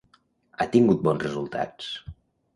[0.63, 1.93] Ha tingut bons resultats?